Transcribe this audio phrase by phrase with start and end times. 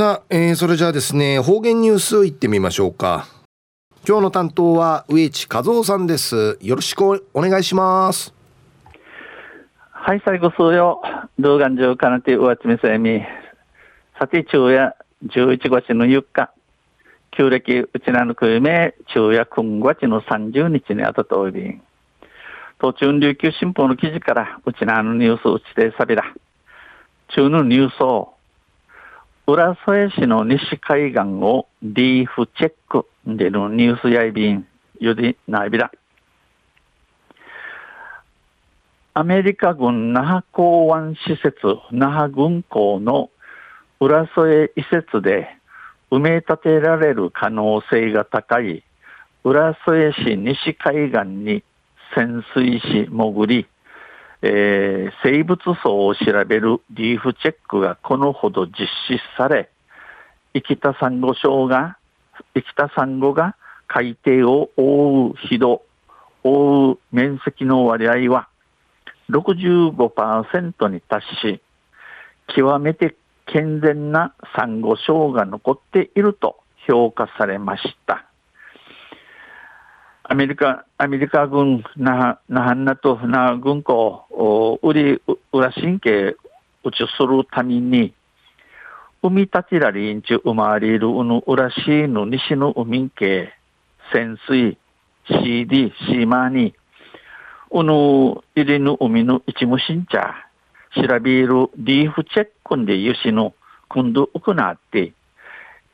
[0.00, 3.26] さあ、えー、それじゃあですね、方言ニュースいってみましょうか。
[4.08, 6.56] 今日の担当は植地和夫さんです。
[6.62, 7.02] よろしく
[7.34, 8.32] お願いします。
[9.90, 11.02] はい、最後数よ。
[11.38, 13.20] 動画上かなて上ちみせみ。
[14.18, 14.96] さて、昼夜
[15.26, 16.50] 11月の4日。
[17.32, 21.78] 旧暦うちなのくめ、昼夜今月の30日にあたとおり。
[22.78, 26.24] 途中琉球新報の記事から、うちなのニュースうちでさびら。
[27.34, 28.29] 中のニュースを
[29.52, 34.64] 浦添市の西海岸をリーフチェックでのニュースやいびん
[35.00, 35.90] よりないびら。
[39.12, 41.52] アメリカ軍那覇港湾施設
[41.90, 43.28] 那覇軍港の
[43.98, 45.48] 浦添移設で
[46.12, 48.84] 埋め立てられる可能性が高い
[49.42, 51.64] 浦添市西海岸に
[52.14, 53.66] 潜水し潜り
[54.42, 58.72] えー、生物層を調べるリーフチェックがこのほど実
[59.08, 59.70] 施され、
[60.54, 61.98] 生きたサンゴ礁が、
[62.54, 63.54] 生きたサンゴが
[63.86, 65.82] 海底を覆う比度、
[66.42, 68.48] 覆う面積の割合は
[69.30, 71.60] 65%に達し、
[72.48, 78.29] 極めて健全なサンゴ礁が残っていると評価されました。
[80.32, 86.36] アメリカ、アメリカ軍な、なはんなとな軍港、を売り、裏神経
[86.84, 88.14] 打ちするために、
[89.24, 93.52] 海立ちらりんち生まれるうぬ裏しの西の海系、
[94.12, 94.78] 潜水、
[95.26, 96.74] CD、シーマーに、
[97.72, 100.36] うぬ入りぬ海の一無新茶、
[100.94, 103.52] 調べるリーフチェックんでゆしの、
[103.88, 105.12] 今度行って、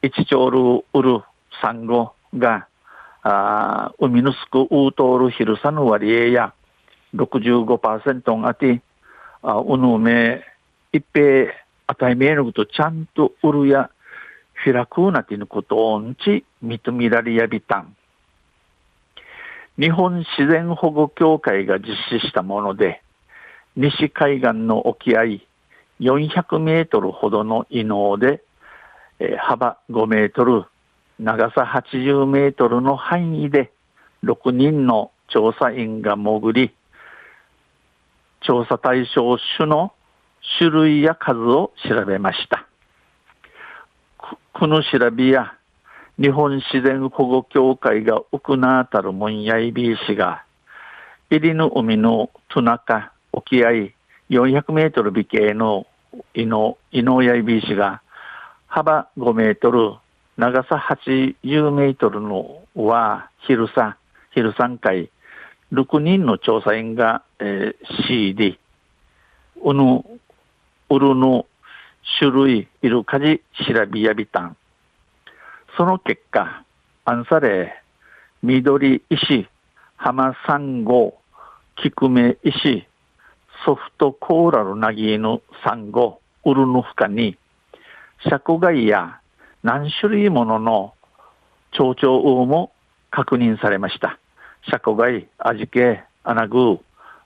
[0.02, 1.22] 一丁るうる
[1.62, 2.68] サンゴが、
[3.28, 6.54] あ海のすくうとる広さの割合や
[7.12, 8.80] 65%あて、
[9.42, 10.44] あうぬめ、
[10.92, 11.52] 一平、
[11.88, 13.90] あたいめのことちゃんと売るや、
[14.64, 17.96] 開くなてのことをんち認められやびたん。
[19.76, 23.02] 日本自然保護協会が実施したもので、
[23.74, 25.40] 西海岸の沖合
[25.98, 28.40] 400メートルほどの異能で、
[29.18, 30.64] えー、幅5メートル、
[31.18, 33.72] 長さ80メートルの範囲で
[34.24, 36.74] 6人の調査員が潜り、
[38.40, 39.92] 調査対象種の
[40.58, 42.66] 種類や数を調べました。
[44.52, 45.54] この調べや
[46.18, 50.44] 日本自然保護協会が行なたるもんやいびいしが、
[51.30, 53.90] 入りの海のトナカ沖合
[54.30, 55.86] 400メートル美形の
[56.34, 58.00] 伊の、伊のやいびいしが、
[58.66, 59.94] 幅5メートル、
[60.36, 63.96] 長さ80メートルのは昼さ、
[64.32, 65.10] 昼3回、
[65.72, 68.58] 6人の調査員が、えー、CD、
[69.64, 70.04] うぬ、
[70.90, 71.46] うるの
[72.18, 74.56] 種類いるかじ調べやびたん。
[75.76, 76.64] その結果、
[77.06, 77.82] アンサレ、
[78.42, 79.48] 緑石、
[79.96, 81.18] 浜サンゴ、
[81.76, 82.86] キクメ石、
[83.64, 87.38] ソフトコーラルナギのサンゴ、ウルヌフカに、
[88.22, 89.20] シャコガイや
[89.66, 90.94] 何種類ものの
[91.72, 92.70] 蝶々魚も
[93.10, 94.20] 確認されました。
[94.68, 96.80] シャコガイ、アジケ、アナグー、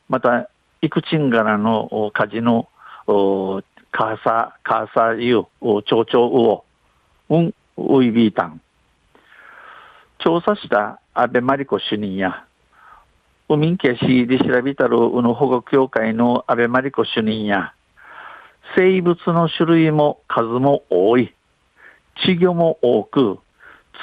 [0.08, 0.48] また、
[0.80, 2.66] イクチンガラのカジの
[3.04, 3.62] カー
[4.24, 6.64] サ、カーサユ、蝶々魚、
[7.28, 8.62] うん、ウイビータン。
[10.20, 12.46] 調査した安倍真理子主任や、
[13.50, 17.74] ウミンケシで調べたるうの保護協会の安倍真理子主任や、
[18.74, 21.34] 生物の種類も数も多い。
[22.16, 23.38] 稚魚も多く、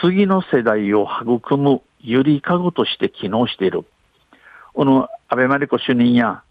[0.01, 3.85] 次の世代を育むゆりかごとして機能している。
[4.73, 6.44] この安倍真理子主任や、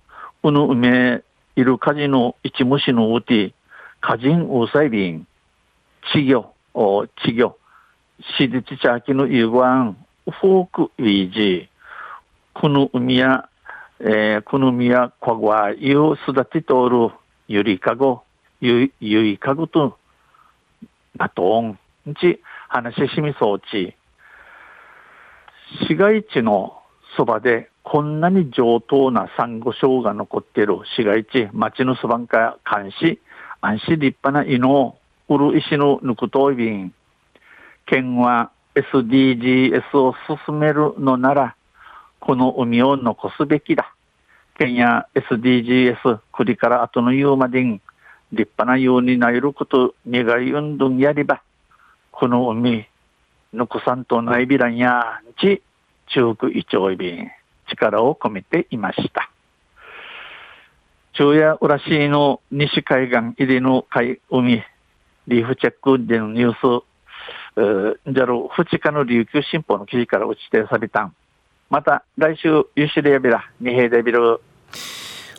[0.43, 1.23] この梅
[1.57, 3.55] いるカジの一虫のうて、
[4.01, 5.27] カジンウサイビン、
[6.13, 7.57] 稚魚、稚魚、
[8.39, 9.97] シデチチャキのイグワン、
[10.27, 11.69] フォークウィージー、
[12.53, 13.49] この海や、
[14.01, 17.15] えー、この海やこごわ、ゆうすだてとおる
[17.49, 18.23] ゆりかご、
[18.61, 19.99] ゆ、ゆいかごと
[21.19, 21.79] なとん
[22.21, 23.95] ち話しみそうち
[25.89, 26.81] 市街地の
[27.17, 30.79] そばでこんなに上等なサンゴ礁が残っている。
[30.97, 33.21] 市街地町のそばんか監視
[33.61, 34.97] 安心立派な犬を
[35.29, 36.93] 売る石のぬくといびん。
[37.87, 40.15] 県は SDGs を
[40.47, 41.57] 進めるのなら
[42.21, 43.95] この海を残すべきだ。
[44.59, 47.81] 県や SDGs 栗から後の言うまでに
[48.33, 51.43] 立派なようになれること願い運動やれば、
[52.11, 52.87] この海、
[53.53, 55.63] ぬくさんとないびらんやち、
[56.09, 57.31] 中区一丁いびん、
[57.69, 59.31] 力を込めていました。
[61.13, 64.63] 中夜浦市の西海岸入りの海海、
[65.29, 66.85] リーフチェックでのニュース、
[67.57, 71.15] じゃる2日の琉球新報の記事から打ち定されたん。
[71.71, 74.41] また来週、ユシレビラ、二平デビル。